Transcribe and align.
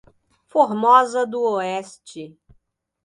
Formosa 0.47 1.27
do 1.27 1.41
Oeste 1.43 2.35